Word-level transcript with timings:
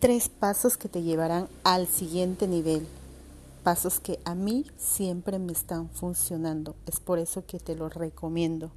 tres 0.00 0.30
pasos 0.30 0.78
que 0.78 0.88
te 0.88 1.02
llevarán 1.02 1.46
al 1.62 1.86
siguiente 1.86 2.48
nivel. 2.48 2.86
Pasos 3.62 4.00
que 4.00 4.18
a 4.24 4.34
mí 4.34 4.64
siempre 4.78 5.38
me 5.38 5.52
están 5.52 5.90
funcionando. 5.90 6.74
Es 6.86 6.98
por 7.00 7.18
eso 7.18 7.44
que 7.46 7.60
te 7.60 7.76
los 7.76 7.94
recomiendo. 7.94 8.72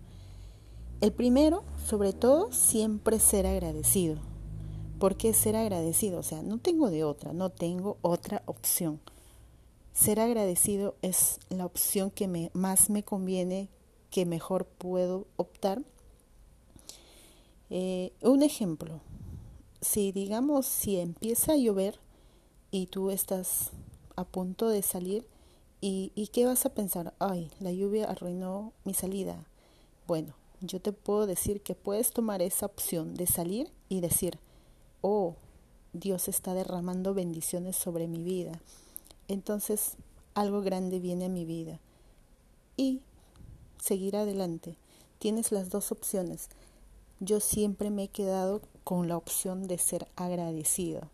El 0.99 1.13
primero, 1.13 1.63
sobre 1.87 2.11
todo, 2.11 2.51
siempre 2.51 3.19
ser 3.19 3.47
agradecido. 3.47 4.17
¿Por 4.99 5.15
qué 5.15 5.33
ser 5.33 5.55
agradecido? 5.55 6.19
O 6.19 6.23
sea, 6.23 6.43
no 6.43 6.57
tengo 6.57 6.89
de 6.89 7.05
otra, 7.05 7.31
no 7.31 7.49
tengo 7.49 7.97
otra 8.01 8.43
opción. 8.45 8.99
Ser 9.93 10.19
agradecido 10.19 10.95
es 11.01 11.39
la 11.49 11.65
opción 11.65 12.11
que 12.11 12.27
me, 12.27 12.51
más 12.53 12.89
me 12.89 13.03
conviene, 13.03 13.69
que 14.09 14.25
mejor 14.25 14.65
puedo 14.65 15.27
optar. 15.37 15.81
Eh, 17.69 18.11
un 18.21 18.43
ejemplo, 18.43 18.99
si 19.83 20.11
digamos, 20.11 20.65
si 20.65 20.97
empieza 20.97 21.53
a 21.53 21.57
llover 21.57 21.99
y 22.71 22.87
tú 22.87 23.11
estás 23.11 23.71
a 24.15 24.23
punto 24.23 24.69
de 24.69 24.81
salir, 24.81 25.27
¿y, 25.81 26.11
¿y 26.15 26.27
qué 26.27 26.45
vas 26.45 26.65
a 26.65 26.73
pensar? 26.73 27.13
Ay, 27.19 27.51
la 27.59 27.71
lluvia 27.71 28.09
arruinó 28.09 28.73
mi 28.85 28.93
salida. 28.93 29.45
Bueno, 30.07 30.33
yo 30.61 30.79
te 30.79 30.93
puedo 30.93 31.27
decir 31.27 31.61
que 31.61 31.75
puedes 31.75 32.11
tomar 32.11 32.41
esa 32.41 32.65
opción 32.65 33.15
de 33.15 33.27
salir 33.27 33.71
y 33.89 33.99
decir, 33.99 34.39
oh, 35.01 35.35
Dios 35.91 36.27
está 36.27 36.53
derramando 36.53 37.13
bendiciones 37.13 37.75
sobre 37.75 38.07
mi 38.07 38.23
vida. 38.23 38.61
Entonces, 39.27 39.97
algo 40.33 40.61
grande 40.61 40.99
viene 40.99 41.25
a 41.25 41.29
mi 41.29 41.45
vida. 41.45 41.79
Y 42.77 43.01
seguir 43.77 44.15
adelante. 44.15 44.77
Tienes 45.19 45.51
las 45.51 45.69
dos 45.69 45.91
opciones. 45.91 46.49
Yo 47.19 47.39
siempre 47.39 47.89
me 47.89 48.05
he 48.05 48.07
quedado 48.07 48.61
con 48.83 49.07
la 49.07 49.17
opción 49.17 49.67
de 49.67 49.77
ser 49.77 50.07
agradecido, 50.15 51.09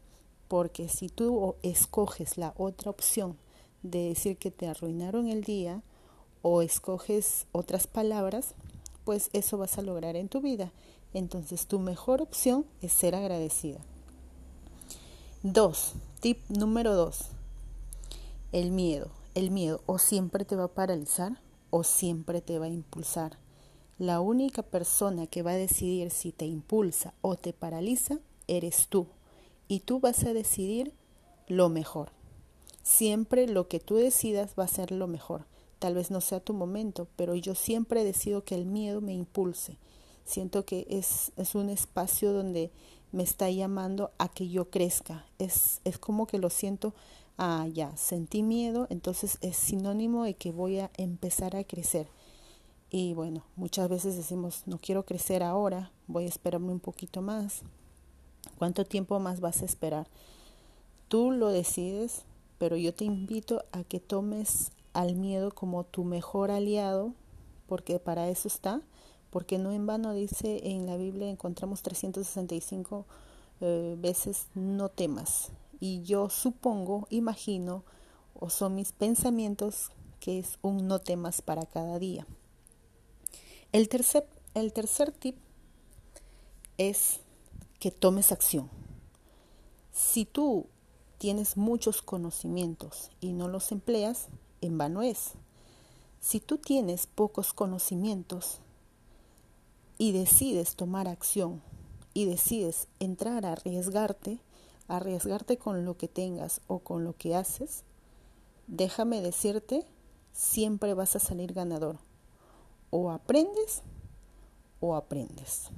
porque 0.47 0.89
si 0.89 1.09
tú 1.09 1.55
escoges 1.61 2.37
la 2.37 2.53
otra 2.57 2.89
opción 2.89 3.37
de 3.84 4.09
decir 4.09 4.37
que 4.37 4.51
te 4.51 4.67
arruinaron 4.67 5.27
el 5.27 5.43
día 5.43 5.81
o 6.41 6.61
escoges 6.61 7.45
otras 7.51 7.87
palabras, 7.87 8.53
pues 9.05 9.29
eso 9.34 9.57
vas 9.57 9.77
a 9.77 9.81
lograr 9.81 10.15
en 10.15 10.29
tu 10.29 10.41
vida. 10.41 10.71
Entonces 11.13 11.67
tu 11.67 11.79
mejor 11.79 12.21
opción 12.21 12.65
es 12.81 12.91
ser 12.91 13.15
agradecida. 13.15 13.79
Dos, 15.43 15.93
tip 16.20 16.39
número 16.49 16.95
dos, 16.95 17.29
el 18.51 18.71
miedo. 18.71 19.09
El 19.35 19.51
miedo 19.51 19.81
o 19.85 19.99
siempre 19.99 20.43
te 20.43 20.55
va 20.55 20.65
a 20.65 20.73
paralizar 20.73 21.39
o 21.70 21.83
siempre 21.83 22.41
te 22.41 22.57
va 22.57 22.65
a 22.65 22.70
impulsar. 22.70 23.37
La 23.99 24.21
única 24.21 24.63
persona 24.63 25.27
que 25.27 25.41
va 25.41 25.51
a 25.51 25.55
decidir 25.55 26.09
si 26.09 26.31
te 26.31 26.45
impulsa 26.45 27.13
o 27.19 27.35
te 27.35 27.51
paraliza 27.51 28.19
eres 28.47 28.87
tú. 28.87 29.07
Y 29.67 29.81
tú 29.81 29.99
vas 29.99 30.23
a 30.23 30.31
decidir 30.31 30.93
lo 31.49 31.67
mejor. 31.67 32.11
Siempre 32.81 33.45
lo 33.45 33.67
que 33.67 33.81
tú 33.81 33.95
decidas 33.97 34.53
va 34.57 34.63
a 34.63 34.70
ser 34.70 34.91
lo 34.91 35.07
mejor. 35.07 35.43
Tal 35.79 35.95
vez 35.95 36.11
no 36.11 36.21
sea 36.21 36.39
tu 36.39 36.53
momento, 36.53 37.09
pero 37.17 37.35
yo 37.35 37.55
siempre 37.55 38.05
decido 38.05 38.45
que 38.45 38.55
el 38.55 38.65
miedo 38.65 39.01
me 39.01 39.13
impulse. 39.13 39.77
Siento 40.23 40.63
que 40.63 40.87
es, 40.89 41.33
es 41.35 41.53
un 41.53 41.70
espacio 41.70 42.31
donde 42.31 42.71
me 43.11 43.23
está 43.23 43.49
llamando 43.49 44.11
a 44.17 44.29
que 44.29 44.47
yo 44.47 44.70
crezca. 44.70 45.25
Es, 45.39 45.81
es 45.83 45.97
como 45.97 46.25
que 46.25 46.37
lo 46.37 46.49
siento, 46.49 46.93
ah, 47.37 47.67
ya, 47.73 47.95
sentí 47.97 48.43
miedo, 48.43 48.87
entonces 48.89 49.39
es 49.41 49.57
sinónimo 49.57 50.23
de 50.23 50.35
que 50.35 50.51
voy 50.51 50.79
a 50.79 50.89
empezar 50.95 51.57
a 51.57 51.65
crecer. 51.65 52.07
Y 52.91 53.13
bueno, 53.13 53.43
muchas 53.55 53.87
veces 53.87 54.15
decimos, 54.15 54.63
no 54.65 54.79
quiero 54.79 55.05
crecer 55.05 55.43
ahora, 55.43 55.91
voy 56.07 56.26
a 56.26 56.29
esperarme 56.29 56.71
un 56.71 56.79
poquito 56.79 57.21
más. 57.21 57.62
¿Cuánto 58.57 58.84
tiempo 58.84 59.20
más 59.20 59.41
vas 59.41 59.62
a 59.62 59.65
esperar? 59.65 60.07
Tú 61.07 61.32
lo 61.32 61.49
decides, 61.49 62.23
pero 62.57 62.77
yo 62.77 62.93
te 62.93 63.05
invito 63.05 63.63
a 63.71 63.84
que 63.84 63.99
tomes 63.99 64.72
al 64.94 65.16
miedo 65.16 65.51
como 65.51 65.84
tu 65.84 66.03
mejor 66.03 66.50
aliado, 66.50 67.13
porque 67.67 68.00
para 68.00 68.29
eso 68.29 68.47
está, 68.47 68.81
porque 69.29 69.59
no 69.59 69.71
en 69.71 69.85
vano 69.85 70.13
dice 70.13 70.61
en 70.71 70.88
la 70.88 70.97
Biblia 70.97 71.29
encontramos 71.29 71.83
365 71.83 73.06
eh, 73.61 73.95
veces 74.00 74.47
no 74.56 74.89
temas. 74.89 75.51
Y 75.79 76.01
yo 76.01 76.29
supongo, 76.29 77.07
imagino, 77.11 77.83
o 78.33 78.50
son 78.50 78.75
mis 78.75 78.91
pensamientos, 78.91 79.91
que 80.19 80.39
es 80.39 80.57
un 80.61 80.88
no 80.88 81.00
temas 81.00 81.41
para 81.41 81.66
cada 81.66 82.00
día. 82.00 82.25
El 83.72 83.88
tercer, 83.88 84.28
el 84.56 84.74
tercer 84.74 85.12
tip 85.12 85.38
es 86.80 87.19
que 87.80 87.91
tomes 87.91 88.31
acción. 88.31 88.68
Si 89.91 90.25
tú 90.25 90.66
tienes 91.19 91.56
muchos 91.56 92.02
conocimientos 92.02 93.12
y 93.22 93.31
no 93.31 93.47
los 93.47 93.72
empleas, 93.72 94.30
en 94.62 94.80
vano 94.80 95.03
es. 95.03 95.34
Si 96.19 96.40
tú 96.40 96.57
tienes 96.57 97.06
pocos 97.06 97.53
conocimientos 97.53 98.57
y 100.00 100.13
decides 100.13 100.75
tomar 100.75 101.07
acción 101.07 101.62
y 102.16 102.25
decides 102.25 102.88
entrar 103.00 103.46
a 103.46 103.51
arriesgarte, 103.51 104.40
arriesgarte 104.88 105.59
con 105.59 105.86
lo 105.86 105.96
que 105.96 106.07
tengas 106.07 106.62
o 106.66 106.80
con 106.80 107.03
lo 107.03 107.16
que 107.16 107.36
haces, 107.36 107.84
déjame 108.66 109.22
decirte, 109.22 109.86
siempre 110.34 110.96
vas 110.96 111.16
a 111.16 111.19
salir 111.19 111.53
ganador 111.53 112.08
o 112.91 113.11
aprendes 113.11 113.83
o 114.79 114.95
aprendes. 114.95 115.69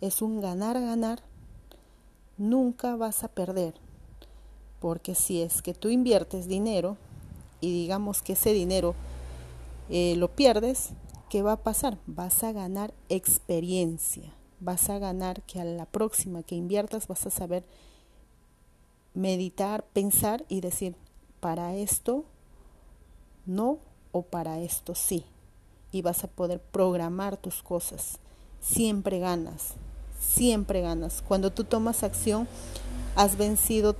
Es 0.00 0.22
un 0.22 0.40
ganar-ganar. 0.40 1.22
Nunca 2.38 2.96
vas 2.96 3.22
a 3.22 3.28
perder. 3.28 3.74
Porque 4.80 5.14
si 5.14 5.42
es 5.42 5.60
que 5.60 5.74
tú 5.74 5.90
inviertes 5.90 6.48
dinero 6.48 6.96
y 7.60 7.70
digamos 7.72 8.22
que 8.22 8.32
ese 8.32 8.52
dinero 8.52 8.94
eh, 9.90 10.16
lo 10.16 10.28
pierdes, 10.28 10.90
¿qué 11.28 11.42
va 11.42 11.52
a 11.52 11.62
pasar? 11.62 11.98
Vas 12.06 12.42
a 12.42 12.52
ganar 12.52 12.94
experiencia. 13.10 14.32
Vas 14.58 14.88
a 14.88 14.98
ganar 14.98 15.42
que 15.42 15.60
a 15.60 15.64
la 15.64 15.84
próxima 15.84 16.42
que 16.42 16.54
inviertas 16.54 17.08
vas 17.08 17.26
a 17.26 17.30
saber 17.30 17.64
meditar, 19.12 19.84
pensar 19.92 20.44
y 20.48 20.60
decir, 20.60 20.96
para 21.40 21.74
esto 21.74 22.24
no 23.44 23.78
o 24.12 24.22
para 24.22 24.60
esto 24.60 24.94
sí 24.94 25.24
y 25.92 26.02
vas 26.02 26.24
a 26.24 26.28
poder 26.28 26.60
programar 26.60 27.36
tus 27.36 27.62
cosas. 27.62 28.18
Siempre 28.60 29.18
ganas, 29.18 29.74
siempre 30.20 30.80
ganas. 30.80 31.22
Cuando 31.22 31.50
tú 31.50 31.64
tomas 31.64 32.02
acción, 32.02 32.46
has 33.16 33.36
vencido 33.36 33.96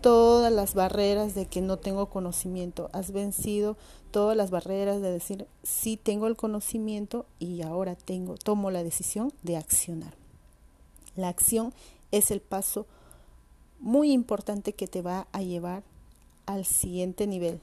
todas 0.00 0.52
las 0.52 0.74
barreras 0.74 1.34
de 1.34 1.46
que 1.46 1.60
no 1.60 1.78
tengo 1.78 2.06
conocimiento, 2.06 2.90
has 2.92 3.12
vencido 3.12 3.76
todas 4.10 4.36
las 4.36 4.50
barreras 4.50 5.00
de 5.00 5.10
decir 5.10 5.46
sí 5.62 5.96
tengo 5.96 6.26
el 6.26 6.36
conocimiento 6.36 7.24
y 7.38 7.62
ahora 7.62 7.94
tengo 7.94 8.36
tomo 8.36 8.70
la 8.70 8.82
decisión 8.82 9.32
de 9.42 9.56
accionar. 9.56 10.14
La 11.14 11.28
acción 11.28 11.72
es 12.10 12.30
el 12.30 12.40
paso 12.40 12.86
muy 13.78 14.12
importante 14.12 14.72
que 14.74 14.88
te 14.88 15.02
va 15.02 15.26
a 15.32 15.42
llevar 15.42 15.82
al 16.46 16.64
siguiente 16.64 17.26
nivel, 17.26 17.60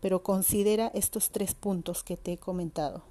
pero 0.00 0.22
considera 0.22 0.90
estos 0.94 1.30
tres 1.30 1.54
puntos 1.54 2.02
que 2.02 2.16
te 2.16 2.32
he 2.32 2.38
comentado. 2.38 3.02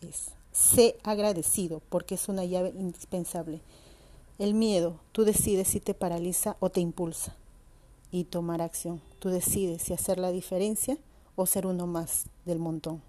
Es, 0.00 0.30
sé 0.52 0.96
agradecido 1.02 1.80
porque 1.88 2.16
es 2.16 2.28
una 2.28 2.44
llave 2.44 2.72
indispensable. 2.78 3.60
El 4.38 4.54
miedo, 4.54 5.00
tú 5.12 5.24
decides 5.24 5.68
si 5.68 5.80
te 5.80 5.94
paraliza 5.94 6.56
o 6.60 6.70
te 6.70 6.80
impulsa. 6.80 7.34
Y 8.10 8.24
tomar 8.24 8.62
acción, 8.62 9.02
tú 9.18 9.28
decides 9.28 9.82
si 9.82 9.92
hacer 9.92 10.18
la 10.18 10.32
diferencia 10.32 10.96
o 11.36 11.46
ser 11.46 11.66
uno 11.66 11.86
más 11.86 12.26
del 12.46 12.58
montón. 12.58 13.02